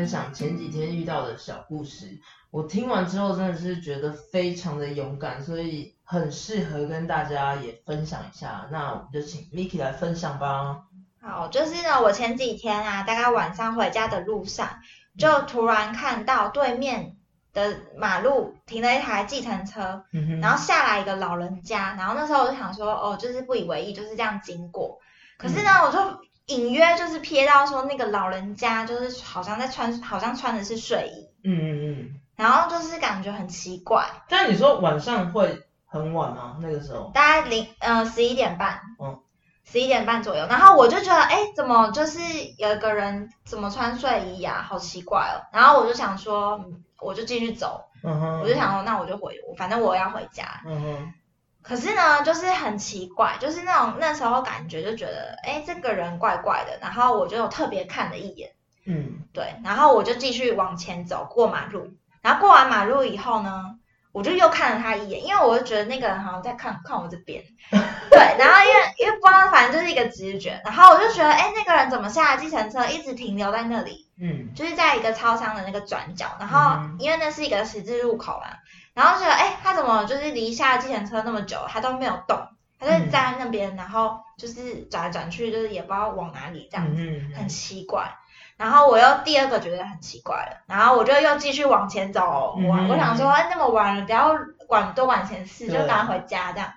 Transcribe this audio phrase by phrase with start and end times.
[0.00, 2.18] 分享前几天遇到的小故事。
[2.50, 8.66] 我听完之后真的是觉得非常的勇敢，所以很适合跟大家也分享一下。
[8.72, 10.84] 那我们就请 Miki 来分享吧。
[11.20, 14.80] 好，就是呢，我前几天啊，大概晚上回家的路上，
[15.18, 17.18] 就突然看到对面
[17.52, 24.98] 的马路停了一台计程车，嗯，然后下来一个老人家，然后那时候我就想说，哦，就是不以为意，就是这样经过。
[25.36, 25.98] 可是呢，我就
[26.50, 32.20] 隐约就是瞥到说，那个老人家就是好像在穿，好像穿的是睡衣，嗯嗯嗯。
[32.36, 36.56] 然后就是感觉很奇怪，但你说晚上会很晚吗？
[36.60, 37.10] 那个时候？
[37.12, 39.20] 大概零呃十一点半，嗯，
[39.64, 42.18] 十一点半左右，然后我就觉得，哎，怎么就是
[42.56, 45.44] 有一个人怎么穿睡衣呀、好奇怪哦。
[45.52, 50.62] 然后我就想说，嗯我就继续走，嗯哼，我就想说，那我就回，反正我要回家。
[50.66, 51.12] 嗯哼，
[51.62, 56.78] 可是呢，就是很奇怪，就是那种那时候感觉就觉得，哎，这个人怪怪的。
[56.80, 58.52] 然后我就有特别看了一眼，
[58.86, 59.20] 嗯。
[59.32, 61.92] 对，然后我就继续往前走，过马路。
[62.22, 63.76] 然后过完马路以后呢，
[64.12, 67.42] 我就又看了他一眼，因为我就觉得那个人好像在看看我这边，
[68.10, 74.52] 对，然后因为因为不知道，反正就是一个直觉，然后我就觉得，哎，那个人怎么下了计程车，一直停留在那里，嗯。
[74.54, 76.96] 就是在一个超商的那个转角，然后嗯。
[76.98, 78.56] 因为那是一个十字路口嘛，
[78.94, 82.38] 然后觉得，哎，他怎么就是离下计程车那么久，他都没有动，
[82.78, 88.16] 他就站在那边，然后就是转来转去，就是也不知道往哪里这样子，嗯很奇怪。
[88.56, 94.36] 然后我又第二个觉得很奇怪了，然后我就又继续往前走，我、嗯我想说，哎，那么晚了，不要
[94.66, 96.70] 管多管闲事，就对赶快回家这样。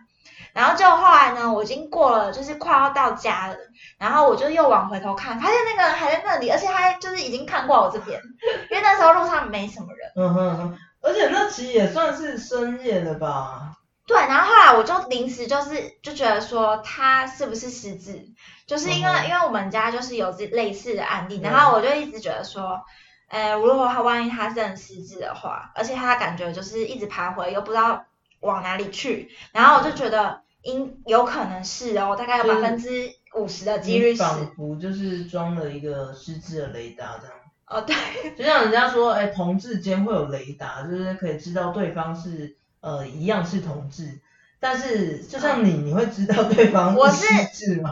[0.54, 3.56] 然后就后来呢，我已经过了，就是快要到家了，
[3.98, 8.22] 然后我就又往回头看，发现那个人还在那里，而且他就是已经看过我这边，
[8.70, 10.12] 因为那时候路上没什么人。
[10.16, 13.74] 嗯哼哼，而且那其实也算是深夜了吧？
[14.08, 18.26] 对，然后后来我就临时就是就觉得说他是不是失智，
[18.66, 22.82] 就是因为、嗯因为我们家就是有这类似的案例，嗯然后我就一直觉得说，
[23.30, 28.06] 呃，如果他万一他真的失智的话，而且他感觉就是一直徘徊又不知道
[28.42, 37.36] 往哪里去，然后我就觉得应有可能是哦，大概有就是百分之五十的几率是，仿佛就是装了一个失智的雷达这样。
[37.74, 37.96] 哦对，
[38.38, 44.20] 就像人家说，哎，同志间会有雷达，就是可以知道对方是呃一样是同志，
[44.60, 47.92] 但是就像你，你会知道对方是失智吗？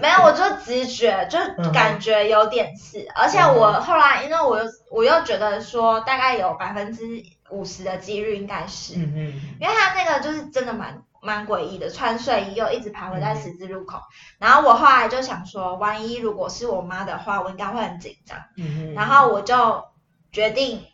[0.00, 7.02] 没有，我就直觉，就嗯感觉有点是，而且我后来，因为我又我又觉得说，大概有百分之
[7.50, 14.00] 五十的几率应该是，嗯嗯因为他那个就是真的蛮蛮诡异的，穿睡衣又一直徘徊嗯在十字路口，
[14.38, 19.84] 然后我后来就想说，万一如果是我妈的话，我应该会很紧张，嗯嗯，然后我就
[20.30, 20.84] 决定，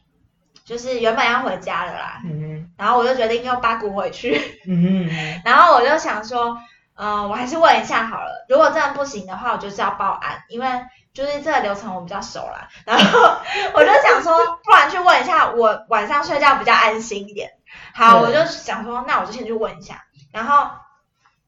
[0.64, 4.60] 就是原本要回家了啦，嗯哼然后我就决定又八股回去。
[4.66, 6.58] 嗯哼 然后我就想说，
[6.96, 8.46] 嗯、我还是问一下好了。
[8.48, 10.66] 如果真的不行的话，我就是要报案，因为
[11.12, 12.68] 就是这个流程我比较熟啦。
[12.86, 13.36] 然后
[13.74, 17.50] 我就想说，不然去问一下，我晚上睡觉比较安心一点。
[17.92, 20.02] 好，我就想说，那我就先去问一下。
[20.34, 20.68] 然后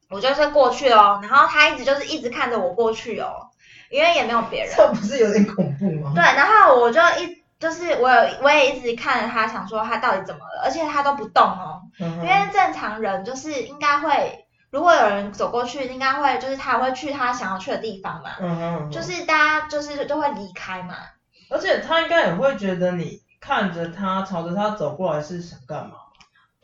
[0.08, 3.48] 我就是过去哦，然后他一直就是一直看着我过去哦，
[3.90, 4.72] 因为也没有别人。
[4.76, 6.12] 这不是有点恐怖吗？
[6.14, 11.82] 对，然后我就一就是我有我也一直看着他，想说他到底怎么了，而且他都不动哦。
[11.98, 20.94] 嗯，因为正常人就是应该会，如果有人走过去，应该会就是他会去他想要去的地方嘛，嗯哼嗯哼，就是大家就是就会离开嘛。
[21.50, 25.96] 而且他应该也会觉得你看着他朝着他走过来是想干嘛？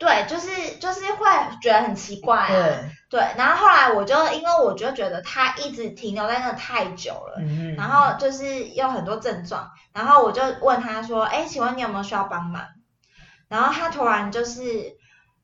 [0.03, 1.25] 对，就是就是会
[1.61, 2.47] 觉得很奇怪啊。
[2.49, 12.65] 对，对，然后后来我就因为我就觉得他一直停留在那太久了，嗯然后就是有很多症状，然后我就问他说：“哎，请问你有没有需要帮忙？”
[13.47, 14.61] 然后他突然就是，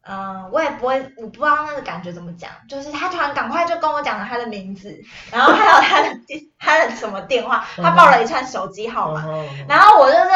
[0.01, 5.00] 嗯、我也不会，我不知道那个感觉怎么讲，就是他突然赶快就跟我讲了他的名字，
[5.31, 9.24] 然后还有他的电 他的什么电话，他报了一串手机号码，
[9.68, 10.31] 然后我就就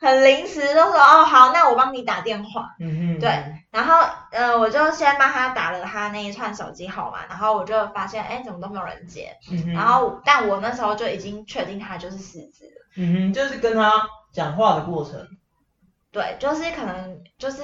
[0.00, 3.30] 很临时就说：“哦，好，那我帮你打电话。”嗯嗯，对
[3.70, 9.36] 然后，呃，我就先帮他打了他那一串手机号码，然后我就发现，哎，怎么都没有人接。
[9.50, 12.86] 嗯，然后，但我那时候就已经确定他就是失智了。
[12.96, 13.90] 嗯哼，就是跟他
[14.32, 15.26] 讲话的过程，
[16.12, 17.62] 对，就是可能就是，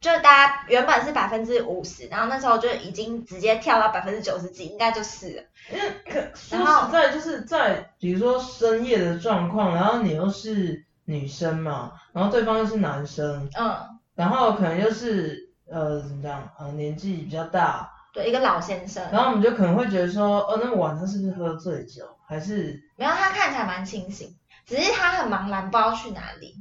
[0.00, 5.42] 就大家原本是百分之五十，然后那时候就已经直接跳到百分之九十几，应该就是了。
[5.72, 22.80] 因为可说实在，就是在比如说深夜的状况，然后你又是女生嘛，然后对方又是男生，嗯，然后可能又是呃怎么讲，呃年纪比较大，对，一个老先生，然后我们就可能会觉得说，哦，那么晚上是不是喝醉酒，还是？
[22.96, 26.54] 没有他看起来蛮清醒，只是他很茫然，不知道去哪里。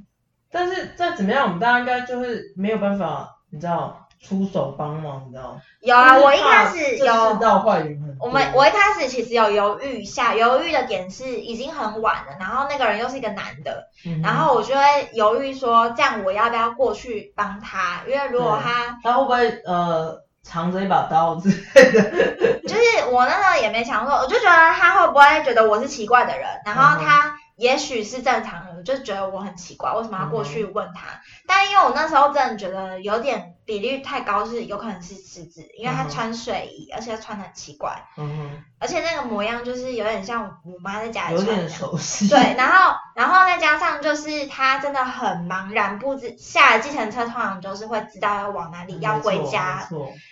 [0.55, 5.59] 但是再怎么样，我们大家应该就是没有办法，你知道出手帮忙，你知道？
[5.81, 14.81] 有啊，我一开始有世道坏人很多我们我一开始其实有犹豫一下，犹豫的点是已经很晚了，然后那个人又是一个男的，嗯哼然后我就会
[15.13, 18.03] 犹豫说，这样我要不要过去帮他？
[18.07, 22.59] 因为如果他他会不会呃藏着一把刀之类的？
[22.65, 22.81] 就是
[23.11, 31.19] 我那时候也没想过，我就觉得他会不会觉得我是奇怪的人，然后他也许是正常人，就觉得我很奇怪，为什么要过去问他？
[31.45, 41.69] 但因为我那时候真的觉得有点比率太高，是有可能是狮子，因为他穿睡衣，而且他穿的很奇怪，嗯而且那个模样就是有点像我妈在家里穿的有点。
[41.69, 42.29] 熟悉。
[42.29, 49.87] 对，然后然后再加上就是他真的很茫然不知，下了计程车通常就是会知道要往哪里，要回家。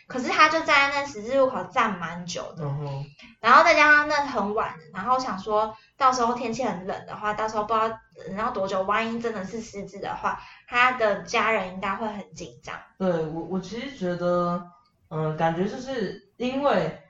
[0.05, 3.05] 可是他就站在那十字路口站蛮久的，嗯，
[3.39, 7.87] 然后再加上那很晚，然后想说到时候天气很冷的话，到时候不知道
[8.27, 12.75] 等到多久，万一真的是失智的话，他的家人应该会很紧张。
[12.97, 14.61] 对我我其实觉得，
[15.09, 17.01] 嗯、感觉就是因为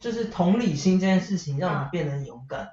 [0.00, 1.88] 就是同理心这件事情让你嗯。
[1.90, 2.66] 变得勇敢，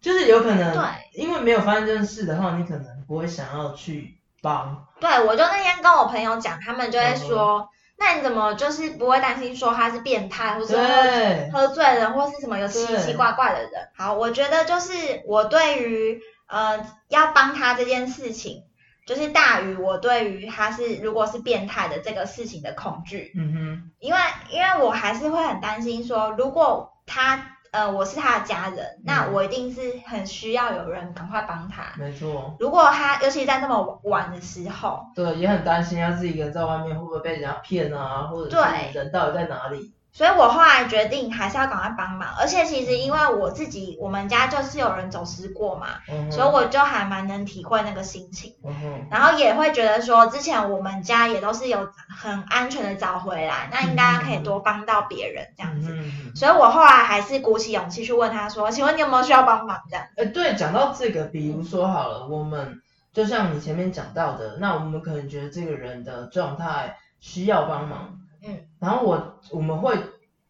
[0.00, 0.82] 就是有可能对。
[1.12, 4.86] 因为没有发生这件事的话，你可能不会想要去帮。
[5.00, 7.68] 对，我就那天跟我朋友讲，他们就会说，
[7.98, 13.88] 那你怎么就是不会担心说他是变态，或是喝，喝醉了或是什么有奇奇怪怪的人。
[13.96, 14.92] 好，我觉得就是
[15.26, 18.62] 我对于呃要帮他这件事情，
[19.06, 23.90] 就是大于我对于他是如果是变态的这个事情的恐惧，嗯哼。
[23.98, 24.18] 因为
[24.50, 31.92] 因为我还是会很担心说，如果他呃我是他的家人，那嗯我一定是很需要有人赶快帮他。
[31.96, 39.94] 没错，如果他尤其在那么晚的时候，对，也很担心他自己一个人在外面会不会被人家骗啊，或者对是人到底在哪里？
[40.12, 60.06] 所以我后来决定还是要赶快帮忙，而且其实因为我自己我们家就是有人走失过嘛，嗯，所以我就还蛮能体会那个心情，嗯，然后也会觉得说之前我们家也都是有很安全的找回来，那应该可以多帮到别人这样子，嗯所以我后来还是鼓起勇气去问他说，请问你有没有需要帮忙这样？
[60.16, 62.80] 哎，对，讲到这个，比如说好了，我们
[63.12, 69.98] 就像你前面讲到的，那我们可能觉得这个人的状态需要帮忙，嗯，然后我我们会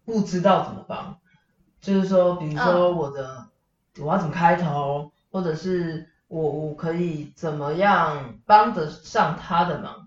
[0.04, 1.18] 不知道怎么帮，
[1.80, 2.62] 就是说，比如嗯。
[2.62, 3.46] 说我的、
[3.98, 10.06] 我要怎么开头，或者是我我可以怎么样帮得上他的忙，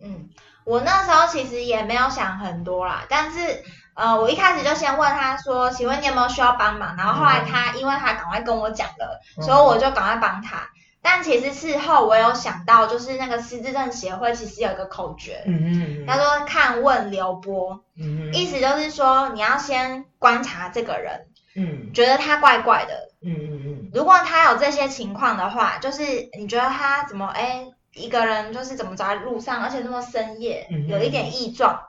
[0.00, 0.28] 嗯，
[0.64, 3.62] 我那时候其实也没有想很多啦，但是
[3.94, 6.96] 呃，我一开始就先问他说，请问你有没有需要帮忙？
[6.96, 9.42] 然后后来他、因为他赶快跟我讲了，嗯。
[9.44, 10.68] 所以我就赶快帮他。
[11.02, 26.02] 但其实事后我有想到，就是那个失智症协会其实有一个口诀，嗯嗯叫做看问留波，嗯嗯意思就是说你要先观察这个人，嗯觉得他怪怪的，嗯嗯嗯如果他有这些情况的话，就是
[26.38, 31.80] 你觉得他怎么哎一个人就是怎么走在路上，而且那么深夜嗯有一点异状，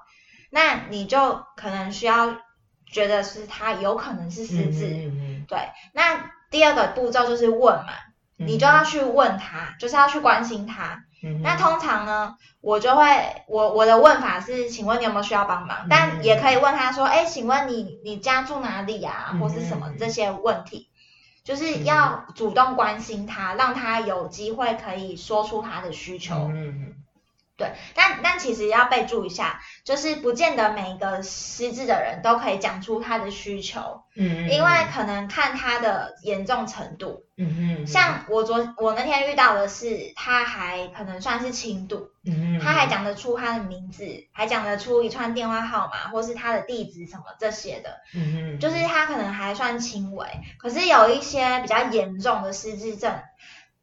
[0.49, 2.35] 那你就可能需要
[2.85, 4.87] 觉得是他有可能是失智。
[4.87, 5.59] 嗯对，
[5.93, 8.12] 那第二个步骤就是问嘛，嗯
[8.45, 11.03] 你就要去问他，就是要去关心他。
[11.25, 15.77] 嗯那通常呢，我就会我我的问法是，请问你有没有需要帮忙？
[15.83, 15.87] 嗯。
[15.89, 19.87] 但也可以问他说，哎，请问你你家住哪里啊，嗯或是什么？
[19.89, 20.89] 嗯这些问题，
[21.45, 26.35] 就是要主动关心他，让他有机会可以说出他的需求。
[26.51, 26.93] 嗯嗯
[27.55, 37.25] 对，但但其实要备注一下，就是不见得每一个失智的人都可以讲出他的需求，嗯，因为可能看他的严重程度。
[37.37, 50.27] 嗯嗯，像我昨我那天遇到的是，他还可能算是轻度，嗯嗯，他还讲得出他的名字，还讲得出一串电话号码，或是他的地址什么这些的，嗯嗯，就是他可能还算轻微。
[50.57, 53.13] 可是有一些比较严重的失智症，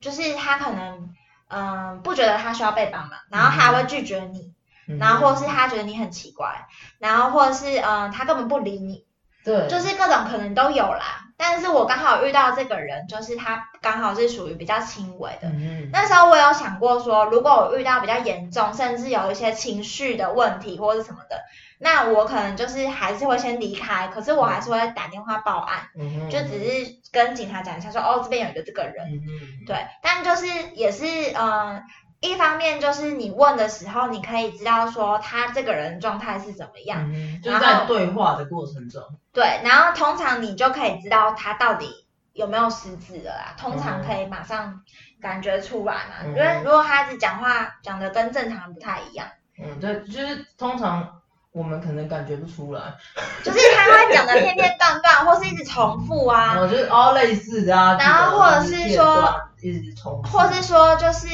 [0.00, 1.12] 就是他可能
[1.50, 4.54] 嗯不觉得他需要被帮忙，然后他还会拒绝你，
[4.88, 6.66] 嗯然后或是他觉得你很奇怪，
[6.98, 9.04] 然后或者是嗯他根本不理你，
[9.44, 11.26] 对，就是各种可能都有啦。
[11.42, 15.50] 但是我刚好遇到这个人，就是他刚好是属于比较轻微的。
[15.90, 21.42] 那时候我有想过说，如果我遇到比较严重，甚至有一些情绪的问题或者什么的，
[21.78, 25.88] 那我可能就是还是会先离开，可是我还是会打电话报案，
[26.30, 29.06] 就只是跟警察讲一下说，哦这边有一个这个人，
[29.66, 31.40] 对，但就是也是嗯。
[31.40, 31.82] 呃
[32.20, 44.82] 一方面就是你问的时候，你可以知道说他这个人状态是怎么样，嗯，就是在对话的过程中，对，然后通常你就可以知道他到底有没有失智了啦，通常可以马上
[45.20, 49.26] 感觉出来嘛，嗯因为如果他一直讲话讲的跟正常不太一样，
[49.58, 51.20] 嗯，对，就是通常
[51.52, 52.80] 我们可能感觉不出来，
[53.42, 61.26] 就是他会讲的片片段段，或是一直重复啊，哦，就是哦类似的啊，然后或者是说一直重复，或是说就是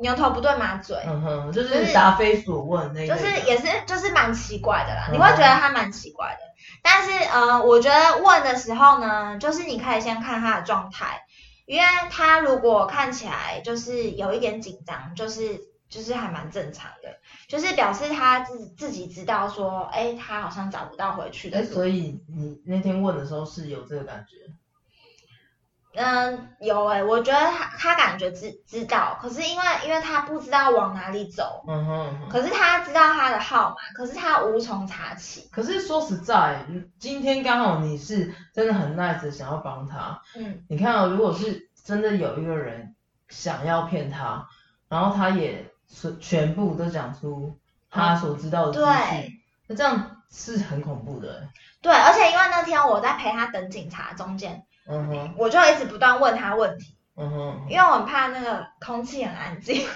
[0.00, 6.40] 牛头不对马嘴，嗯哼，就就是是答非所问那一类就，是也是就是蛮奇怪的啦，嗯你会觉得他蛮奇怪的。
[6.82, 11.22] 但是呃，我觉得问的时候呢，就是你可以先看他的状态，
[11.66, 17.16] 因为他如果看起来就是有一点紧张，就是就是还蛮正常的，
[17.48, 21.64] 就是表示他自自己知道说，哎，他好像找不到回去的。
[21.64, 24.36] 所以你那天问的时候是有这个感觉，
[25.94, 32.28] 嗯，有哎、我觉得他他感觉知知道，可是因为因为他不知道往哪里走，嗯哼嗯哼。
[32.28, 35.48] 可是他知道他的号码，可是他无从查起。
[35.50, 36.64] 可是说实在，
[36.98, 42.94] 今天刚好你是真的很 nice 的想要帮他，嗯，你看哦，如果是真的有一个人
[43.28, 44.46] 想要骗他，
[44.88, 47.58] 然后他也是全部都讲出
[47.90, 51.48] 他所知道的资讯对，那这样是很恐怖的欸。
[51.82, 59.86] 对，而且因为那天我在陪他等警察中间，嗯哼，我就一直不断问他问题，嗯哼，因为我很怕那个空气很安静，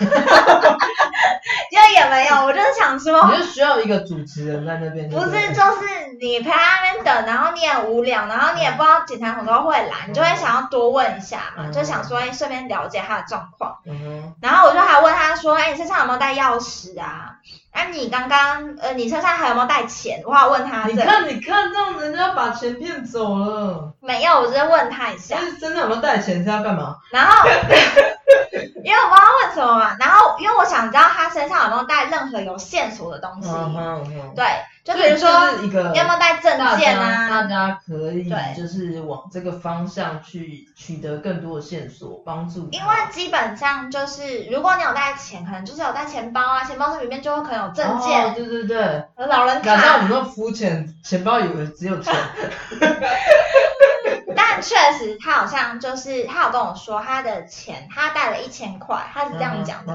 [1.71, 11.73] 就也没有，我就是想说，你就需要一个主持人在那边，不是，就是你陪他那边等，然后你也无聊，然后你也不知道警察什么时候会来，你就会想要多问一下嘛，嗯。
[11.73, 13.79] 就想说，哎，顺便了解他的状况。
[13.87, 17.37] 嗯哼，然后我就还问他说，哎，你身上有没有带钥匙啊？
[17.75, 20.23] 哎、你刚刚呃，你身上还有没有带钱？
[20.25, 25.45] 我还有问他，你看，你看，让人家把钱骗走了，没有，我只是问他一下但。
[25.51, 26.97] 是真的有没有带钱是要干嘛？
[27.11, 27.49] 然后，
[28.85, 34.45] 因为我不知道问什么嘛，然后因为我想知道他身上有没有带任何有线索的东西，嗯哼嗯哼，对，
[34.85, 37.29] 就比如说就是一个你有没有带证件啊？
[37.31, 42.69] 大家可以就是往这个方向去取得更多的线索，帮助。
[42.71, 52.13] 因为基本上就是，如果你有带钱，可能就是有带钱包啊，钱包里面就会可能有证哦件、对对对，老人卡哪像我们，那么肤浅，钱包以为只有钱。
[54.65, 59.93] 但确实他好像就是他有跟我说他的钱，他带了一千块，他是这样讲的。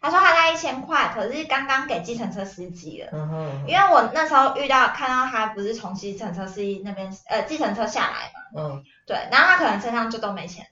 [0.00, 3.10] 他说他带一千块，可是刚刚给计程车司机了。
[3.66, 10.70] 因为我那时候遇到看到他不是从计程车司机那边呃计程车下来嘛，嗯，对，然后他可能身上就都没钱了，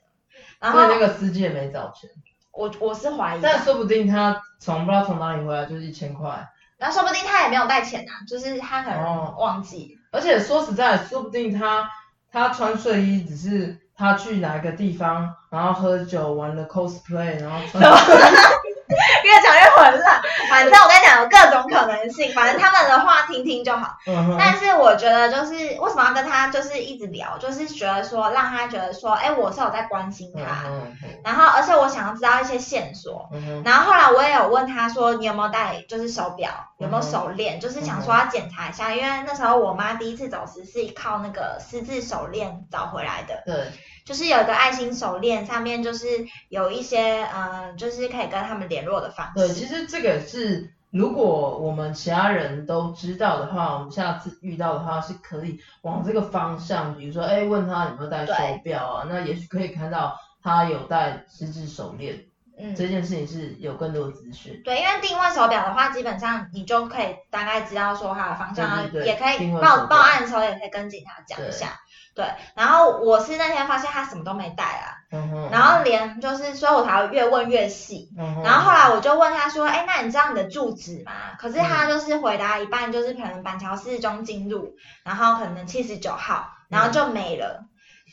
[0.60, 2.08] 然后所以那个司机也没找钱，
[2.52, 9.34] 我我是怀疑，但说不定他从不知道从哪里回来就是一千块，然后说不定他也没有带钱啊，就是他可能哦。
[9.38, 9.96] 忘记。
[10.12, 11.88] 而且说实在，说不定他
[12.32, 17.82] 他穿睡衣只是他去哪个地方，然后喝酒玩了 cosplay，然后穿。
[19.24, 20.20] 越讲越混乱，
[20.50, 23.96] 反正我跟你讲有各种可能性，反正他们的话听听就好。
[24.06, 30.96] 嗯但是我觉得就是为什么要跟他就是一直聊，就是觉得说让他觉得说，哎，我是有在关心嗯他，哼。
[31.24, 33.28] 然后而且我想要知道一些线索。
[33.32, 43.42] 嗯然后后来我也有问他说，你有没有带就是手表，有没有嗯手链，就是想说要检查一下，因为那时候我妈第一次走时是靠那个私自手链找回来的。
[43.44, 43.70] 对，
[44.10, 46.04] 就是有一个爱心手链，上面就是
[46.48, 49.34] 有一些呃，就是可以跟他们联络的方式。
[49.36, 62.24] 对，其实这个是，如果我们其他人都知道的话，我们下次遇到的话是可以往这个方向，比如说，哎，问他有没有戴手表啊，那也许可以看到他有戴十指手链，
[62.62, 64.60] 嗯这件事情是有更多的资讯。
[64.64, 71.80] 对，因为定位手表的话，基本上你就可以大概知道说它的方向，也可以报报案的时候也可以跟警察讲一下。
[72.12, 78.10] 对，然后我是那天发现他什么都没带啊，嗯，然后连就是，所以我才会越问越细。
[78.18, 84.74] 嗯，然后后来我就问他说：“哎，那你知道你的住址吗？”可是嗯他就是回答一半，就是可能板桥四中金路，
[85.04, 87.64] 然后可能七十九号，然后就没了。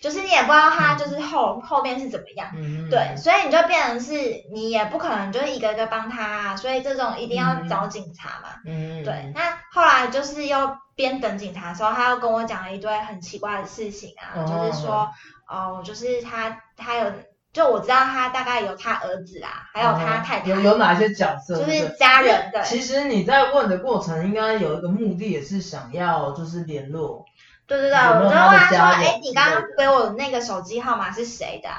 [0.01, 2.49] 就是你也不知道他就是后、后面是怎么样。
[2.55, 4.13] 嗯，对，所以你就变成是
[4.53, 8.49] 你也不可能就是一个一个帮他、啊，所以这种一定要找警察嘛。
[8.65, 14.45] 嗯，嗯，对，那后来就是又边等警察的时候，他又跟我讲了一堆很奇怪的事情啊，哦。
[14.47, 15.09] 就是说，
[15.47, 17.11] 哦，就是他他有，
[17.51, 21.57] 就我知道他大概有他儿子啦，还有他太太，嗯有有哪些角色？
[21.63, 22.61] 就是家人的。
[22.61, 27.25] 其实你在问的过程，应该有一个目的，也是想要就是联络。
[27.67, 31.69] 对对对，我就问他说，哎，你刚刚给我的那个手机号码是谁的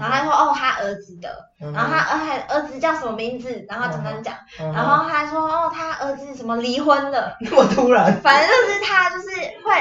[0.00, 3.64] 然后他说，哦，他儿子的，嗯，然后他儿还儿子叫什么名字？
[3.68, 7.36] 然后怎么讲，嗯，然后他说，哦，他儿子什么离婚了。
[7.40, 9.28] 那么突然，反正就是他就是
[9.64, 9.72] 会，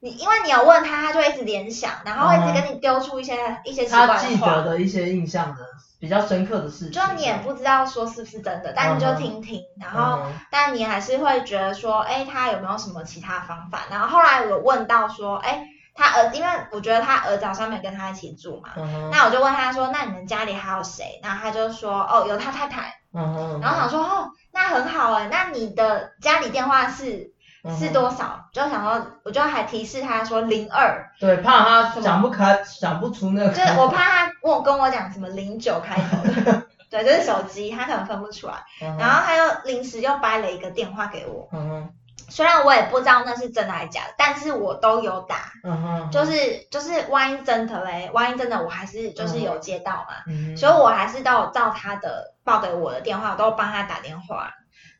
[0.00, 3.34] 你因为你有问他，他就会一直联想，然后会一直跟你丢出一些、
[3.64, 5.62] 一些奇怪他记得，的一些印象的
[5.98, 13.82] 比较深刻的事情，就你也不知道说是不是真的，但你就听听，然后、嗯但你还是会觉得说，哎，他有没有什么其他方法？
[13.90, 18.70] 然后后来我问到说，哎，他儿，因为我觉得他儿子好像没跟他一起住嘛。
[19.10, 22.94] 那我就问他说：“那你们家里还有谁？”然后他就说：“哦，有他太太。
[23.14, 27.30] 嗯哼，”然后想说：“哦，那很好哎，那你的家里电话是
[27.78, 38.54] 是多少？”就想说，我就还提示他说零二，对，怕他想不开，想不出那个，就是我怕他问我跟我讲什么零九开头的， 对，就是手机，他可能分不出来。
[38.82, 41.88] 嗯，然后他又临时又掰了一个电话给我，嗯哼，
[42.28, 54.50] 虽然我也不知道那是真的还是假的，但是我都有打，嗯哼，就是就是万一真的嘞，万一真的我还是就是有接到嘛，嗯，所以我还是都有照他的报给我的电话，我都帮他打电话。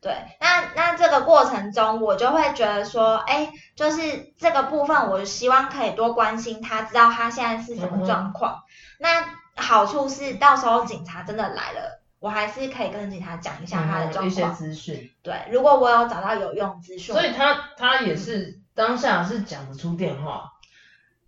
[0.01, 8.63] 对，那那这个过程中，我就会觉得说，哎，就是这个部分，我希望可以多关心他，知道他现在是什么状况。
[8.99, 9.25] 那
[9.55, 14.55] 好处是，到时候警察真的来了，我还是可以跟警察讲一下他的嗯一些状况。
[14.55, 20.51] 资讯，对，如果我有找到有用资讯，所以他他也是当下是讲得出电话，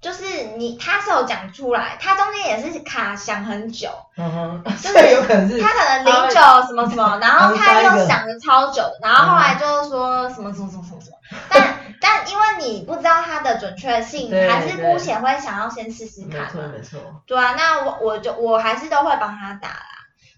[0.01, 0.23] 就是
[0.57, 11.17] 你他是有讲出来，他中间也是卡想很久，嗯哼，是所以有可能是他可能零九什么什么， 然后他又想的超久，然后后来就是说什么什么什么什么什么，
[11.49, 16.47] 但 但因为你不知道它的准确性，还是对姑且会想要先试试看没。
[16.49, 19.85] 错没错，对啊，那我我就我还是都会帮他打啦。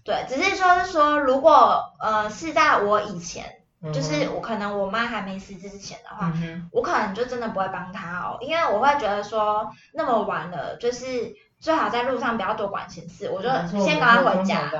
[0.04, 3.44] 对，只是说是说，如果呃是在我以前，
[3.92, 13.48] 就是我可能我妈还没死之前的话，嗯，我可能就真的不会帮她哦，因为我会觉得说那么晚了，就是最好在路上不要多管闲事，我就
[13.84, 14.70] 先赶快回家。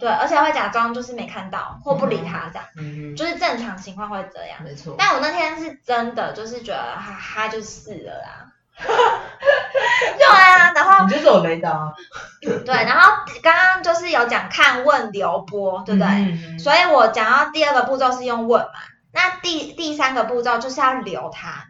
[0.00, 4.62] 对，而且会假装就是没看到或不理他这样，嗯就是正常情况会这样，。
[4.64, 8.52] 没错，但我那天是真的就是觉得他他就是了啦，
[10.18, 11.92] 对啊，然后你就是有雷达，啊。
[12.40, 16.08] 对，然后刚刚就是有讲看问留播，对不对？
[16.08, 18.80] 嗯所以我讲到第二个步骤是用问嘛，
[19.12, 21.66] 那第第三个步骤就是要留他，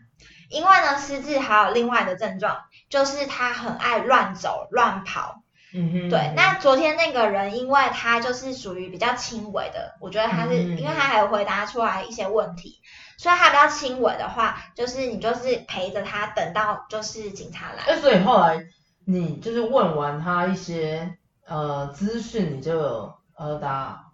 [0.48, 2.58] 因为呢失智还有另外的症状，
[2.90, 5.40] 就是他很爱乱走乱跑。
[5.74, 12.82] 嗯哼，对，那昨天那个人，因为他就是属于比较轻微的，我觉得他是，嗯因为他还有回答出来一些问题，
[13.22, 17.84] 所以他比较轻微的话，就是你就是陪着他，等到就是警察来。
[17.84, 18.64] 哎，所以后来
[19.06, 24.06] 你就是问完他一些呃资讯，你就有呃打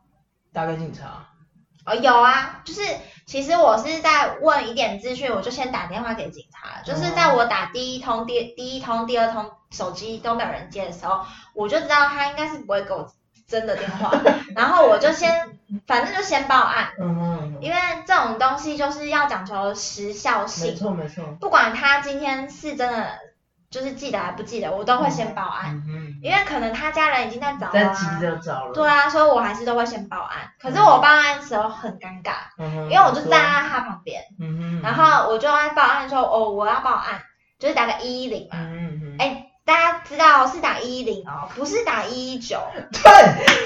[0.53, 1.27] 打给警察，
[1.87, 2.83] 哦，有啊，就是
[3.27, 13.11] 其实我是在问一点资讯，我就先打电话给警察了，就是在我打第一通、第第一通、第二通手机都没有人接的时候，我就知道他应该是不会给我
[13.49, 14.13] 真的电话，
[14.55, 23.19] 然后我就先，反正就先报案，嗯哼，因为这种东西就是要讲求时效没性，错没错，不管他今天是真的
[23.71, 30.53] 就是记得还不记得，我都会先报案，嗯哼，因为可能他家人已经在找了、在啊，急着找了，对啊，所以我还是都会先报案。
[30.61, 37.23] 可是我报案的时候很尴尬，嗯哼，因为我就站在他旁边，嗯哼，然后我就在报案说，哦，我要报案，
[37.59, 38.57] 就是打个一一零嘛。
[38.59, 39.17] 嗯嗯。
[39.19, 42.59] 哎，大家知道是打一一零哦，不是打一一九。
[42.91, 43.13] 对，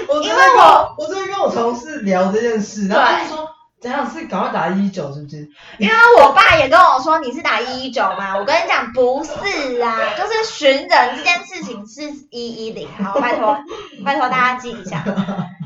[0.08, 3.48] 我因为我我昨天跟我同事聊这件事，然后他说。
[3.82, 5.38] 怎样是赶快打一九是不是？
[5.78, 13.58] 因为我爸也跟我说你是打一一九嘛，我跟你讲不是啊，就是寻人这件事情是一一零，好，拜托
[14.04, 15.02] 拜托大家记一下，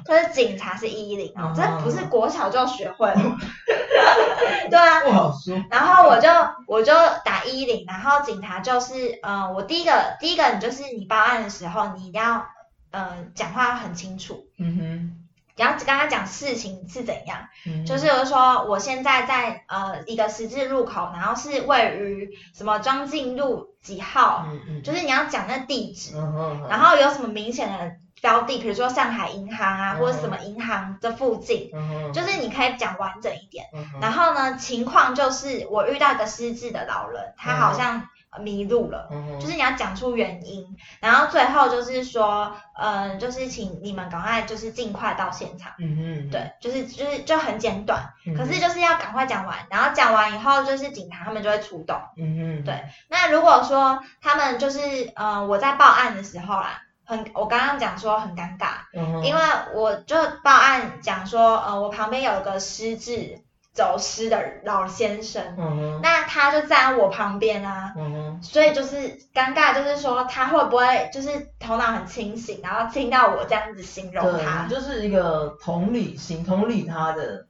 [0.07, 3.09] 就是警察是一一零哦，这不是国小就学会。
[3.09, 3.15] 了，
[4.71, 5.57] 对啊，不好说。
[5.71, 6.29] 然后我就
[6.67, 6.93] 我就
[7.25, 12.47] 打一一零，然后警察就是，嗯、我第一个第一个你就是你报案的时候，你一定要
[12.91, 17.49] 呃讲话很清楚，嗯哼，然后跟他讲事情是怎样，
[17.87, 33.67] 就是说我现在在呃一个十字路口，然后是位于什么庄敬路几号，嗯嗯，就是你要讲那地址，嗯哼哼，然后有什么明显的标的，比如说上海银行啊，嗯或者什么银行的附近，嗯，就是你可以讲完整一点。
[33.73, 39.09] 嗯然后呢，情况就是我遇到一个失智的老人，他好像呃迷路了。
[39.13, 51.97] 嗯就是你要讲出原因，然后最后就是说，嗯、就是请你们赶快就是尽快到现场，嗯嗯，对，就是就是就很简短，可是就是要赶快讲完，然后讲完以后就是警察他们就会出动。
[52.17, 54.81] 嗯嗯，对那如果说他们就是
[55.15, 59.41] 呃我在报案的时候啦，很我刚刚讲说很尴尬，嗯，因为
[59.75, 63.39] 我就报案讲说，呃我旁边有一个失智
[63.73, 67.93] 走失的老先生，嗯，那他就站在我旁边啊。
[67.97, 71.29] 嗯，所以就是尴尬，就是说他会不会就是
[71.61, 77.47] 头脑很清醒，然后听到我这样子形容，他，就是一个同理心，同理他的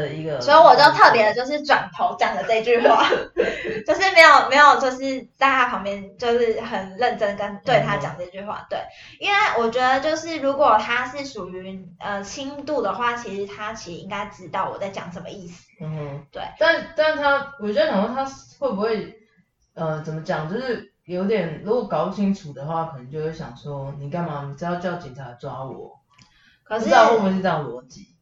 [0.00, 3.08] 的一个，所以我就特别的就是转头讲了这句话，
[3.86, 8.78] 就是没有没有就是在他旁边就是很认真跟对他讲这句话，对，
[9.20, 18.24] 因为我觉得就是如果他是属于呃轻度的话，其实他其实应该知道我在讲什么意思，嗯哼，对，但但他，我就想说他
[18.58, 19.14] 会不会，
[19.74, 24.46] 呃，怎么讲，就是有点，如果搞不清楚的话，可能就会想说，你干嘛？
[24.48, 26.00] 你只要叫警察抓我，
[26.62, 28.13] 可是不知道会不会是这样逻辑？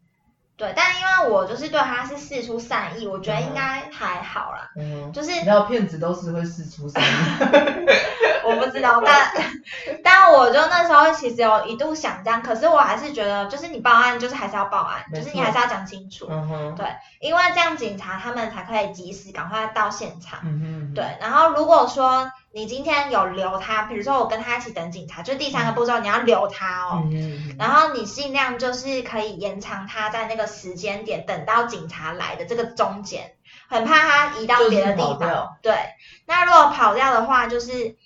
[0.56, 7.08] 对，但因为我就是对他是事出善意，我觉得应该还好啦，嗯，就是你知道骗子都是会事出声音，
[8.44, 9.33] 我不知道，但
[10.02, 16.26] 但我就那时候其实有一度想这样，可是我还是觉得，就是你报案就是还是要报案，就是你还是要讲清楚，
[16.76, 16.87] 对，
[17.20, 20.40] 因为这样警察他们才可以及时赶快到现场。
[20.44, 33.33] 嗯哼，对，然后如果说你今天有留他，比如说我跟他一起等警察，就第三个步骤你要留他哦，嗯哼，然后你尽量就是可以延长他在那个时间点等到警察来的这个中间，
[33.68, 35.57] 很怕他移到别的地方。
[35.62, 35.74] 对，
[36.26, 37.96] 那如果跑掉的话，就是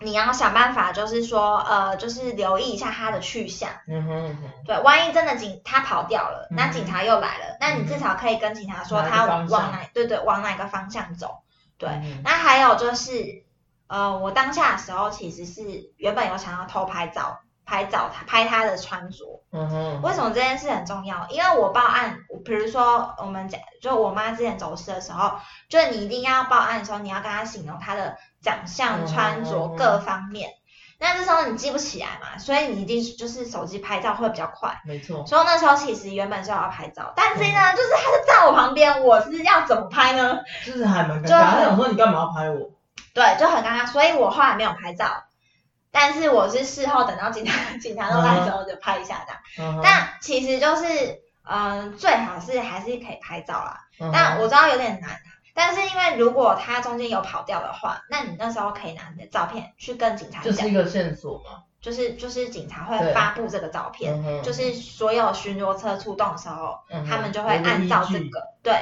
[0.00, 3.70] 你要想办法，就是说呃，就是留意一下他的去向。
[3.88, 9.58] 嗯哼嗯哼，对，万一真的警他跑掉了，那嗯警察又来了，那你至少可以跟警察说他哪个方向？
[9.60, 11.38] 往哪，对对，往哪个方向走。
[11.78, 13.44] 对，嗯那还有就是，
[13.86, 19.24] 呃，我当下的时候其实是原本有想要偷拍照，拍照他拍他的穿着。
[19.52, 21.26] 嗯哼，为什么这件事很重要？
[21.28, 30.50] 因为我报案，我比如说我们讲，就我妈之前走失的时候，就是你一定要报案的时候，你要跟她形容她的长相、嗯穿着各方面。
[30.98, 34.80] 那这时候你记不起来嘛，所以你一定就是手机拍照会比较快。
[34.86, 40.38] 没错，所以那时候其实原本是要拍照，但是呢，就是他就站我旁边，我是要怎么拍呢？
[40.64, 42.70] 就是还蛮尴就尬，他想说你干嘛要拍我？
[43.12, 45.24] 对，就很尴尬，所以我后来没有拍照，
[45.98, 49.70] 但是我是事后等到警察警察都来的时候就拍一下这样。
[49.70, 53.80] 嗯哼，但其实就是，嗯、最好是还是可以拍照啦。
[54.12, 55.18] 但我知道有点难，
[55.54, 60.52] 但是因为如果他中间有跑掉的话，那你那时候可以拿你的照片去跟警察讲。
[60.52, 68.54] 就是一，个线索嘛，就是就是警察会发布这个照片，嗯就是所有巡逻车出动的时候，嗯他们就会按照这个。
[68.62, 68.74] 对，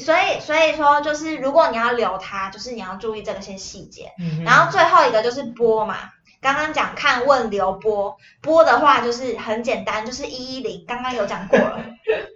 [0.00, 4.12] 所以所以说就是如果你要留他，就是你要注意这个些细节。
[4.20, 5.96] 嗯然后最后一个就是播嘛，
[6.40, 11.84] 刚刚讲看问留播，播的话就是很简单，就是一一零，刚刚有讲过了。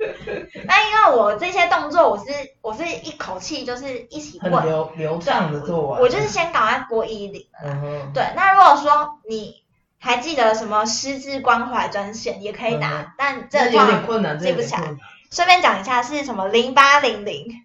[0.66, 2.24] 那因为我这些动作，我是
[2.60, 7.46] 我是一口气就是一起很问，流流畅的做完，我就是先赶快播一一零。
[7.62, 9.62] 嗯哼，对，那如果说你
[9.98, 14.82] 还记得什么失智关怀专线也可以打，嗯但这这有点困难，记不起来
[15.34, 17.64] 顺便讲一下是什么零八零零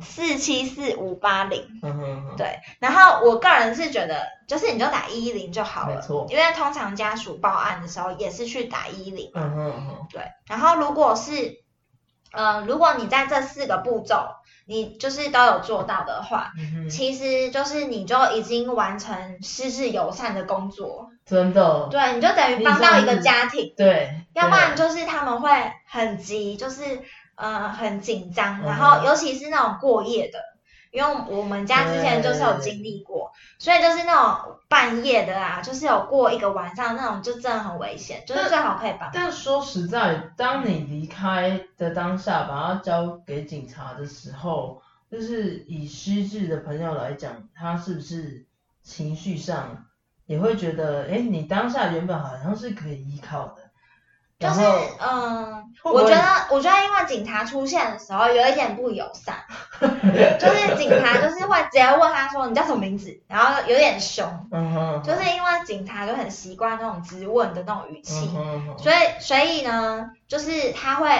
[0.00, 1.68] 四七四五八零。
[2.36, 6.26] 对，然后我个人是觉得，就是你就打一一零就好了，没错。
[6.30, 10.22] 因为通常家属报案的时候也是去打一一零，嗯哼对。
[10.46, 11.56] 然后如果是，
[12.30, 25.48] 呃，如果你在这四个步骤你就是都有做到的话，嗯，其实就是你就已经完成失智友善的工作，真的，对，你就等于帮到一个家庭，对，要不然就是他们会
[25.86, 26.82] 很急，就是
[27.36, 28.64] 呃很紧张，嗯。
[28.64, 30.40] 然后尤其是那种过夜的，
[30.90, 39.08] 因为我们家之前就是有经历过，所以就是那种半夜的啊，就是有过一个晚上那种，就真的很危险，就是最好可以帮。
[39.12, 48.44] 但说实在，当你离开的当下，把它交给警察的时候，就是以失智的朋友来讲，他是不是
[48.82, 49.86] 情绪上
[50.30, 53.56] 也会觉得，哎，你当下原本好像是可以依靠的，
[54.38, 54.60] 就是
[55.00, 59.34] 嗯，我觉得我觉得因为警察出现的时候有一点不友善，
[60.38, 68.30] 就是警察就是会直接问他说你叫什么名字，然后有点凶，嗯哼，就是因为警察就很习惯那种质问的那种语气，
[68.78, 71.10] 所以所以呢，就是他会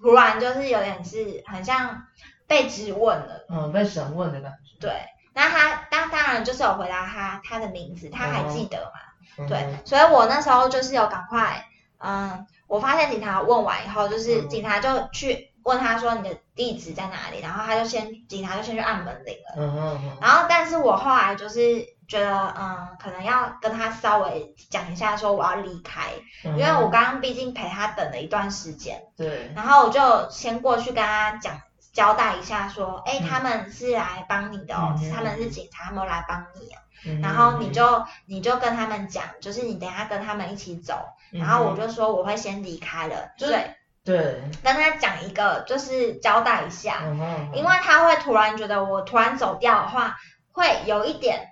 [0.00, 2.04] 突然就是有点是很像
[2.46, 4.90] 被质问了，嗯被审问的感觉，对。
[5.34, 9.46] 那他当当然就是有回答他他的名字，他还记得嘛？
[9.48, 11.66] 对所以我那时候就是有赶快，
[11.98, 14.48] 嗯，我发现警察问完以后，就是嗯。
[14.48, 26.10] 警察就去问他说你的地址在哪里，然后他就先警察就先去按门铃了，嗯哼哼，然后但是我后来就是觉得，嗯，可能要跟他稍微讲一下说我要离开，
[26.44, 31.60] 因因为我刚刚毕竟陪他等了一段时间，对，然后我就先过去跟他讲。
[31.94, 33.26] 交代一下，说，哎、嗯。
[33.26, 36.78] 他们是来帮你的哦，嗯他们是警察，他们有来帮你哦。
[37.06, 40.94] 嗯然后你就你就跟他们讲，就是你等下跟他们一起走，
[41.30, 50.16] 然后我就说我会先离开了，就是对，对，跟他讲一个就是交代一下，嗯，因为他会突然觉得我突然走掉的话，
[50.52, 51.48] 会有一点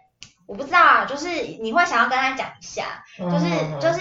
[0.46, 1.28] 我不知道啊，就是
[1.60, 3.46] 你会想要跟他讲一下，就是
[3.78, 4.00] 就是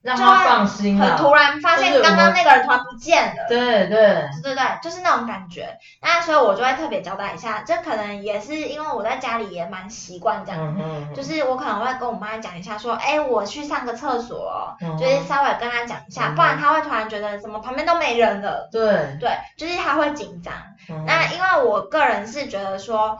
[0.00, 3.46] 让他放心啦，很突然发现刚刚那个人突然不见了。
[3.48, 5.76] 对对，对对对，就是那种感觉。
[6.00, 10.60] 那所以我就会特别交代一下，这可能也是因为我在家里也蛮习惯这样
[11.14, 20.54] 就是我可能会跟我妈讲一下，说，哎，我去上个厕所就是稍微跟她讲一下，嗯不然她会突然觉得怎么旁边都没人了，对，对，就是她会紧张。
[20.88, 23.18] 嗯那因为我个人是觉得说，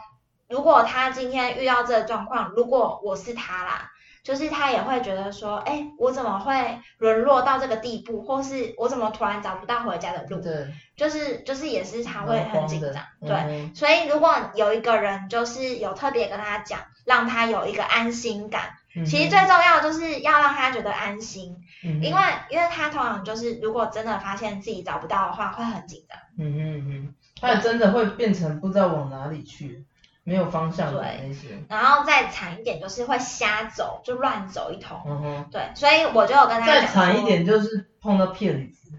[0.49, 3.91] 如果她今天遇到这个状况，如果我是她啦。
[4.29, 10.67] 就是他也会觉得说，哎，我怎么会沦落到这个地步，或是我怎么突然找不到回家的路，对，
[10.99, 26.19] 就是就是也是他会很紧张，对，对，所以如果有一个人就是有特别跟他讲，让他有一个安心感，嗯其实最重要的就是要让他觉得安心，嗯因为因为他通常就是如果真的发现自己找不到的话，会很紧张。
[26.37, 29.87] 嗯嗯嗯，他也真的会变成不知道往哪里去，
[30.29, 31.27] 没有方向的对。
[31.27, 35.01] 那些，然后再惨一点就是会瞎走，就乱走一通。
[35.07, 38.93] 嗯哼，对，所以我就有跟他再惨一点就是碰到骗子，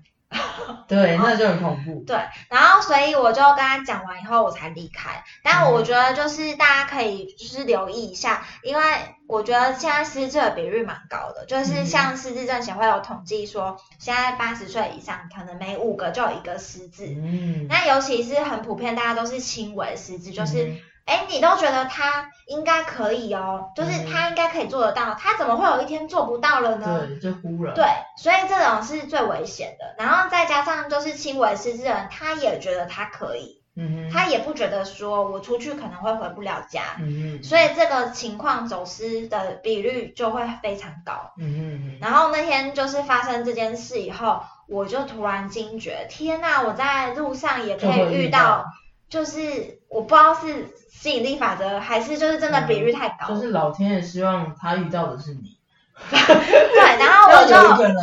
[0.87, 2.17] 对， 那就很恐怖，对，
[2.49, 5.23] 然后所以我就跟他讲完以后，我才离开。
[5.43, 8.83] 但嗯我觉得就是大家可以就是留意一下，因为
[9.27, 17.05] 我觉得现在失智的比率蛮高的，就是嗯像失智症协会有统计说，现在八十岁以上可能每五个就有一个失智。
[17.05, 27.07] 嗯，那尤其是很普遍，大家都是轻微失智，就是嗯哎、你都觉得他应该可以哦，就是嗯他应该可以做得到，他怎么会有一天做不到了呢？
[27.07, 27.85] 对，就忽然，对，
[28.17, 29.95] 所以这种是最危险的。
[29.97, 41.31] 然后再加上就是轻微失智人，他也觉得他可以，嗯哼，他也不觉得说我出去可能会回不了家，嗯哼，所以这个情况走失的比率就会非常高。
[41.37, 48.65] 嗯哼嗯然后那天就是发生这件事以后，我就突然惊觉，天呐，我在路上也可以遇到，
[49.09, 55.57] 就是我不知道是吸引力法则还是就是真的比率太高，哼，就是老天爷希望他遇到的是你，
[56.09, 57.55] 对，然后我就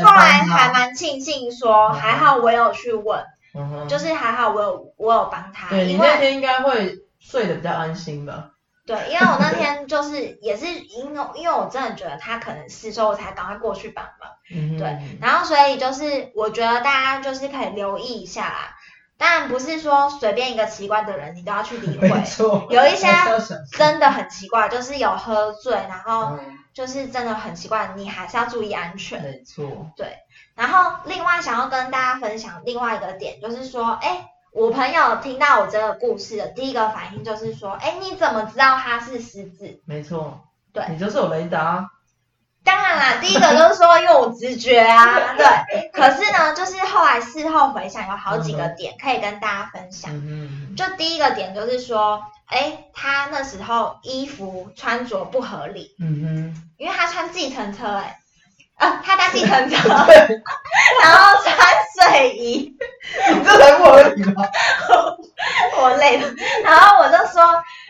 [0.05, 3.25] 后来还蛮庆幸说，嗯还好我有去问。
[3.59, 8.51] 嗯，就是还好我有我有帮他，对你那天应该会睡得比较安心吧，
[8.85, 14.31] 对，因为我那天就是也是因为因为我真的觉得他可能是，所以我才赶快过去帮忙。
[14.55, 18.76] 嗯，对然后所以就是我觉得大家就是可以留意一下啦，
[19.19, 22.09] 当然不是说随便一个奇怪的人你都要去理会，
[22.71, 23.09] 有一些
[23.73, 26.59] 真的很奇怪，就是有喝醉，然后嗯。
[26.77, 29.23] 就是真的很奇怪，你还是要注意安全。
[29.23, 30.15] 没错，对。
[30.55, 39.81] 然后另外想要跟大家分享另外一个点，就是说，哎，我朋友听到我这个故事的第一个反应就是说，哎，你怎么知道他是狮子？
[39.87, 40.39] 没错，
[40.75, 40.85] 对。
[40.91, 41.89] 你就是有雷达，
[42.67, 45.89] 当然啦，第一个就是说，因为我直觉啊， 对。
[45.93, 50.11] 可是呢，就是后来事后回想，有好几个点可以跟大家分享。
[50.13, 56.21] 嗯，就第一个点就是说，哎，他那时候衣服穿着不合理，嗯
[56.55, 58.19] 哼因为他穿计程车、哎，
[58.79, 59.89] 呃，他搭计程车，
[61.03, 62.77] 然后穿睡衣。
[63.33, 64.43] 你这才不合理吧？
[65.79, 66.29] 我累了，
[66.65, 67.43] 然后我就说，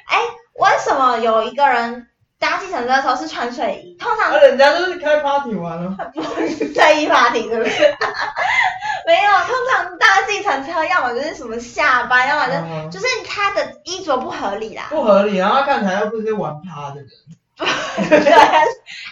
[0.06, 0.18] 哎，
[0.58, 2.06] 为什么有一个人
[2.38, 3.96] 搭计程车的时候是穿睡衣？
[3.98, 7.70] 通常啊，人家就是开 party 玩了，不是睡衣 party 是不是？
[9.06, 14.86] 没有，通常搭计程车要么就是什么下班，要么就、嗯就是他的衣着不合理啦。
[14.90, 17.08] 不合理，然后看起来又不是玩趴的人，
[17.56, 18.32] 对，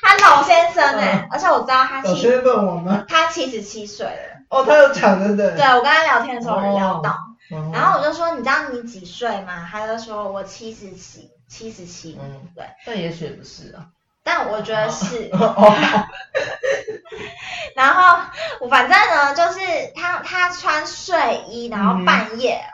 [0.03, 3.05] 他老先生哎、嗯而且我知道他七有些论我吗？
[3.09, 4.35] 他七十七岁了。
[4.51, 7.17] 哦，他有讲真的，对，我跟他聊天的时候有聊到，
[7.53, 9.67] 嗯，然后我就说你知道你几岁吗？
[9.71, 12.19] 他就说我七十七，七十七。
[12.21, 13.87] 嗯，对，但也许不是啊，
[14.23, 15.75] 但我觉得是，哦，
[17.77, 18.25] 然后
[18.61, 19.61] 我反正呢，就是
[19.95, 22.65] 他他穿睡衣，然后半夜，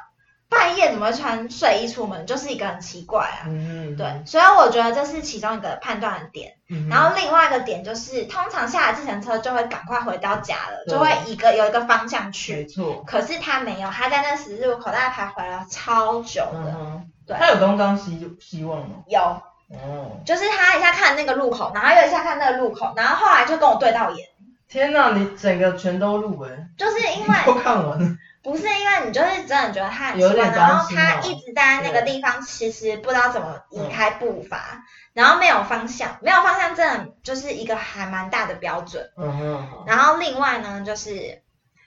[0.49, 3.47] 半夜怎么会穿睡衣出门，就是一个很奇怪啊。
[3.47, 6.57] 嗯，对，所以我觉得这是其中一个判断的点。
[6.69, 12.67] 嗯，然后另外一个点就是，通常下了自行车就会赶快回到家了，就会一个有一个方向没去。
[12.67, 17.03] 错，可是他没有，他在那十字路口大概徘徊了超久的。
[17.31, 17.39] 对。
[17.39, 18.97] 他有东张西希望吗？
[19.07, 24.29] 有，哦，就是他一下看那个路口，然后又一下看那个路口，然后后来就跟我对到眼，
[24.69, 39.11] 天哪，你整个全都录哎，就是因都为看完了，不是因为你就是真的觉得他很奇有怪，然后他一直待在那个地方，其实不知道怎么移开步伐，然后没有方向，没有方向真的就是一个还蛮大的标准。
[39.17, 41.43] 嗯哼，好然后另外呢，就是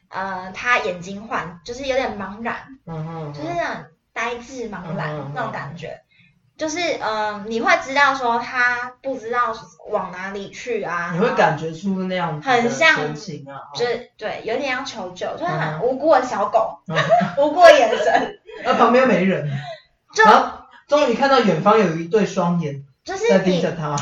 [0.10, 3.86] 呃，他眼睛换，就是有点茫然，嗯哼，就是那种
[4.24, 5.32] 呆滞茫然、嗯嗯嗯。
[5.36, 6.00] 那种感觉。
[6.56, 9.54] 就是呃，你会知道说他不知道
[9.90, 15.60] 往哪里去啊，你会感觉出那样子很像神情啊，就是对，有点要求救，就是嗯。
[15.60, 16.96] 很无辜的小狗，嗯。
[17.44, 19.50] 无辜的眼神， 那旁边没人，
[20.14, 20.24] 就
[20.88, 23.96] 终于看到远方有一对双眼就是在盯着他，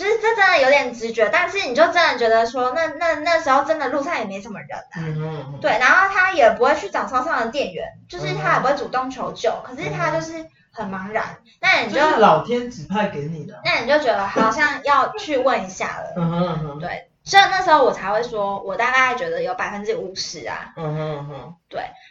[0.00, 4.96] 就是这真的有点直觉，但是你就真的觉得说，那那那时候真的路上也没什么人啊。
[4.96, 16.14] 嗯哼，对，然后他也不会去找超上的店员，就是嗯他也不会主动求救，可是他就是很茫然，那你就就是老天指派给你的啊，那你就觉得好像要去问一下了。
[16.16, 20.72] 嗯哼嗯哼，对，所以那时候我才会说，我大概觉得有百分之五十啊。
[20.76, 21.54] 嗯哼嗯哼，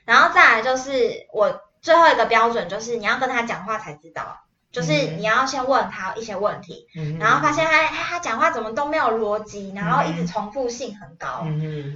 [0.06, 5.18] 然后再来就是我最后一个标准就是你要跟他讲话才知道，就是嗯。
[5.20, 11.46] 你要先问他一些问题，嗯然后发现他他他讲话怎么都没有逻辑，然后一直重复性很高，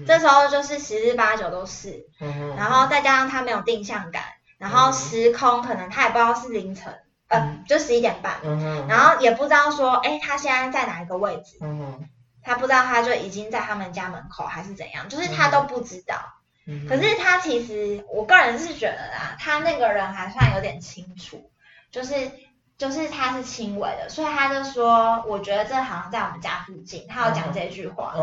[0.08, 4.24] 这时候就是十之八九都是，嗯，然后再加上他没有定向感，
[4.58, 6.94] 然后嗯时空可能他也不知道是凌晨，
[7.28, 12.08] 呃嗯，就十一点半，嗯，然后也不知道说，哎，他现在在哪一个位置，嗯，
[12.44, 16.16] 他不知道他就已经在他们家门口还是怎样，就是他都不知道。
[16.88, 21.52] 可是他其实，我个人是觉得啊，他那个人还算有点清楚，
[21.92, 22.32] 就是
[22.84, 28.14] 就是他是轻微的，所以他就说，我觉得这好像在我们家附近，他有讲这句话，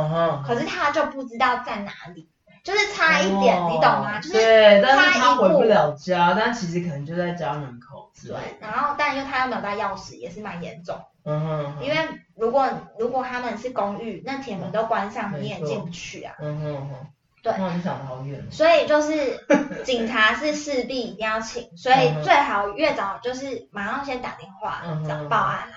[0.46, 2.28] 可是他就不知道在哪里，
[2.62, 4.20] 就是差一点，哦你懂吗？
[4.20, 11.00] 就是对，但是差一步他回不了家，但其实可能就在家门口对，，然后但因为他又没有带钥匙，也是蛮严重。
[11.24, 11.40] 嗯
[11.78, 11.96] 哼，因为
[12.36, 12.68] 如果
[12.98, 16.34] 如果他们是公寓，那铁门都关上，没你也错进不去啊。
[16.38, 17.06] 嗯哼哼，
[17.42, 17.52] 对。
[17.52, 19.38] 哇，你想的好远，所以就是
[19.84, 25.74] 警察是势必一定要请，所以最好越早就是马上先打电话找报案啊。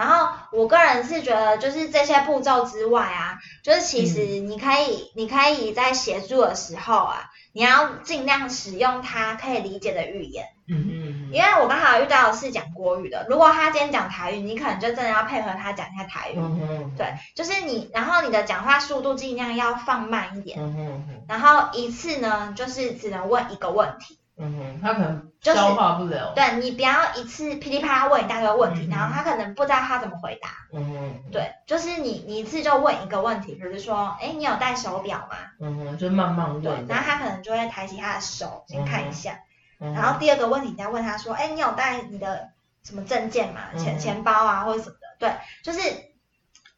[0.00, 10.46] 然后我个人是觉得，就是这些步骤之外啊，就是其实你可以，你可以在协助的时候啊，你要尽量使用他可以理解的语言。
[10.72, 16.36] 嗯嗯因为我刚好遇到的是讲国语的，如果他今天讲台语，你可能就真的要配合他讲一下台语。
[16.38, 24.18] 嗯哼，对，就是你，然后你的讲话速度尽量要放慢一点，嗯哼哼，然后一次呢，就是只能问一个问题。
[24.40, 30.48] 嗯哼，他可能就消化不了，对你不要一次噼里啪啦问一大堆问题，嗯然后他可能不知道他怎么回答。
[30.72, 35.36] 嗯哼，对，就是你你一次就问一个问题，比如说，哎，你有戴手表吗？
[35.60, 39.40] 嗯哼，就慢慢对，然后他可能就会抬起他的手先看一下，
[39.78, 42.50] 嗯，然后第二个问题你再问他说，哎，你有带你的
[42.82, 43.60] 什么证件吗？
[43.76, 45.18] 钱嗯钱包啊或者什么的？
[45.18, 45.80] 对，就是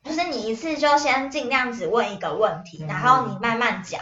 [0.03, 4.01] 就是你一次就先尽量只问一个问题，嗯然后你慢慢讲，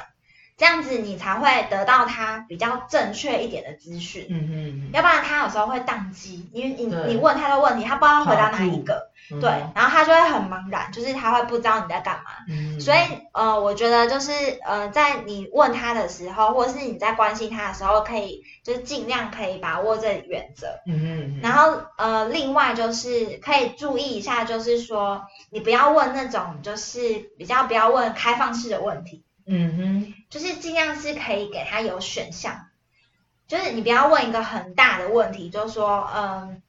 [0.60, 4.26] 这样子你才会得到他比较正确一点的资讯。
[4.28, 12.30] 嗯嗯，要不然他有时候会宕机，因为你对你问太多问题，他不知道回答哪一个，对，，然后他就会很茫然，就是他会不知道你在干嘛。
[12.46, 12.98] 嗯所以
[13.32, 20.66] 呃，我觉得就是呃，在你问他的时候，或者是你在关心他的时候，可以就是尽量可以把握这原则。
[20.86, 32.68] 嗯嗯，然后呃，另外就是可以注意一下，就是说你不要问那种就是比较不要问开放式的问题，嗯哼，就是尽量是可以给他有选项，
[33.48, 36.62] 就是你不要问一个很大的问题，就是说嗯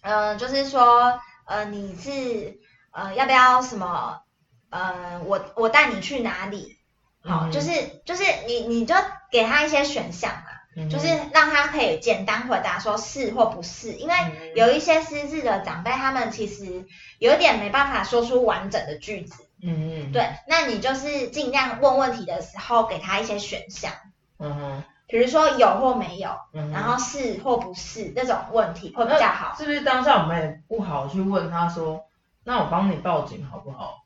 [0.00, 2.58] 嗯、呃就是说呃你是
[2.92, 4.22] 呃要不要什么
[4.70, 6.78] 呃我我带你去哪里？
[7.22, 7.70] 好，嗯就是
[8.06, 8.94] 就是你你就
[9.30, 10.44] 给他一些选项嘛。
[10.76, 16.84] 嗯就是让他可以简单回答说是或不是，因为嗯有一些失智的长辈，他们其实
[17.20, 19.43] 有点没办法说出完整的句子。
[19.66, 23.92] 嗯嗯，对，那你就是尽量问问题的时候给他一些选项，
[24.38, 29.56] 嗯哼，比如说有或没有，嗯然后是或不是那种问题会比较好。
[29.56, 32.04] 是不是当下我们也不好去问他说，
[32.44, 34.00] 那我帮你报警好不好？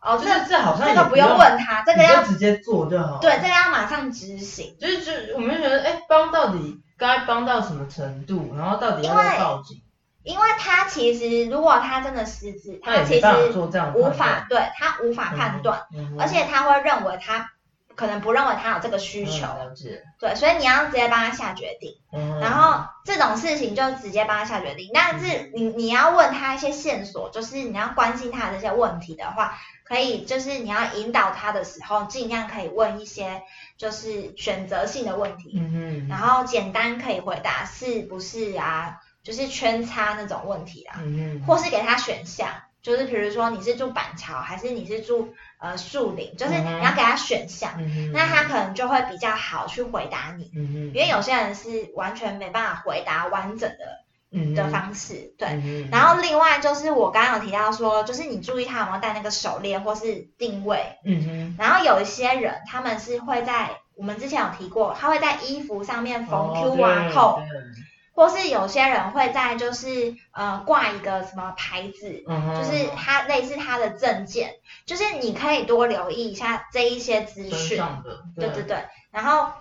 [0.00, 3.18] 哦，就这是这好像这个不用问他，这个要直接做就好。
[3.18, 4.76] 对，这个要马上执行。
[4.78, 9.82] 就是就我们就觉得，哎，帮到底该帮到什么程度，然后到底要不要报警，
[10.28, 13.50] 因为他其实如果他真的失智，他其实
[13.94, 15.86] 无法对他无法判断。
[16.20, 17.50] 而且他会认为他
[17.96, 19.46] 可能不认为他有这个需求。
[20.20, 21.94] 对，所以你要直接帮他下决定。
[22.12, 33.42] 嗯然后这种事情就直接帮他下决定，但是你你要问他一些线索，就是你要关心他的这些问题的话，可以就是你要引导他的时候，尽量可以问一些
[33.76, 35.58] 就是选择性的问题，
[36.08, 40.94] 然后简单可以回答是不是啊，就是圈差那种问题啦，
[41.46, 42.48] 或是给他选项，
[42.80, 50.50] 就是比如说你是住板桥还是你是住呃树林，就是你要给他选项，嗯，那他可能就会比较好去回答你。
[50.94, 55.48] 因为有些人是完全没办法回答完整的嗯的方式，对。
[55.48, 60.96] 嗯然后另外就是我刚刚有提到说，就是你注意他有没有戴那个手链或是定位。
[61.58, 67.60] 然后有一些人他们是会在我们之前有提过，他会在衣服上面缝哦 QR code，、对对
[68.18, 74.56] 或是有些人会在就是呃挂一个什么牌子，就是他类似他的证件，
[74.86, 77.84] 就是你可以多留意一下这一些资身讯。
[78.34, 78.64] 对对。
[78.64, 79.52] 对，然后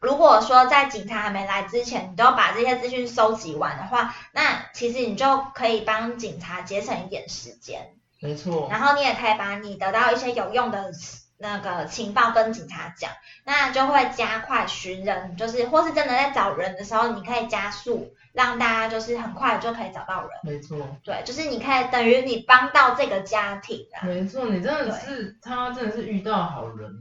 [0.00, 10.92] 如果说在警察还没来之前，你都把这些资讯收集完的话，那其实你就可以帮警察节省一点时间，没错，然后你也可以把你得到一些有用的
[11.36, 13.10] 那个情报跟警察讲，
[13.44, 20.30] 那就会加快寻人，就是或是真的在找人的时候，你可以加速，让大家就是很快就可以找到人。
[20.42, 24.06] 没错，对，就是你可以等于你帮到这个家庭啊。
[24.06, 27.00] 没错，你真的是他真的是遇到好人了，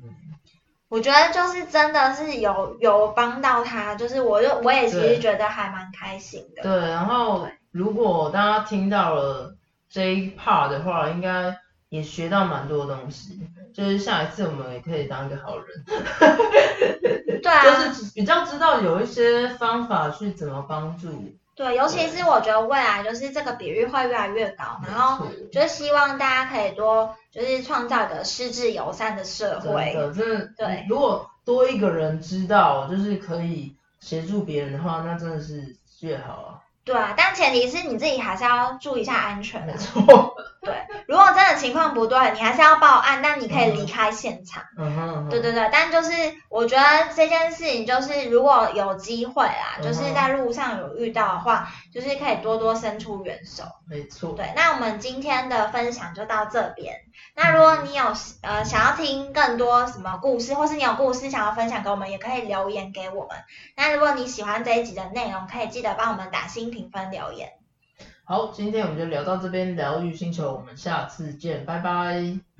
[0.89, 6.61] 我觉得就是真的是有有帮到他，就是我就我也其实对觉得还蛮开心的。
[6.63, 9.55] 对，然后如果大家听到了
[9.89, 11.57] 这一 part 的话，应该
[11.93, 13.39] 也学到蛮多东西，
[13.71, 15.67] 就是下一次我们也可以当一个好人，
[17.39, 21.07] 对啊， 就是比较知道有一些方法去怎么帮助，
[21.53, 29.93] 对，尤其是我觉得未来就是这个比率会越来越高，然后就是希望大家可以多就是创造一个失智友善的社真会。
[29.93, 36.52] 的，真的，对如果多一个人知道，就是可以协助别人的话，那真的是越好啊。
[36.85, 39.77] 对啊，但前提是你自己还是要注意一下安全没啊。
[39.77, 40.73] 错，对，
[41.07, 44.63] 如果真的情况不对，你还是要报案，但你可以离开现场。
[44.77, 46.11] 嗯哼，嗯哼对对对，但就是
[46.49, 46.83] 我觉得
[47.15, 53.63] 这件事情就是如果有机会啦，嗯就是在路上有遇到的话，就是可以多多伸出援手。
[53.87, 56.95] 没错，对，那我们今天的分享就到这边。
[57.35, 58.05] 那如果你有
[58.41, 63.37] 呃想要听更多什么故事，或是你有故事想要分享给我们，也可以留言给我们。
[63.75, 67.51] 那如果你喜欢这一集的内容，可以记得帮我们打新频繁留言。
[68.25, 72.52] 好，今天我们就聊到这边，疗愈星球，我们下次见，拜拜。